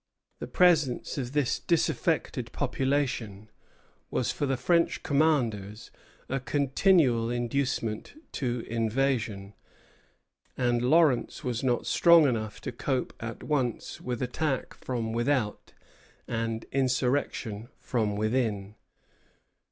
[0.39, 3.51] The presence of this disaffected population
[4.09, 5.91] was for the French commanders
[6.27, 9.53] a continual inducement to invasion;
[10.57, 15.71] and Lawrence was not strong enough to cope at once with attack from without
[16.27, 18.73] and insurrection from within.